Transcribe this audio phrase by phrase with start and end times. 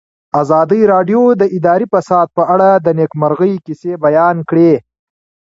[0.41, 4.71] ازادي راډیو د اداري فساد په اړه د نېکمرغۍ کیسې بیان کړې.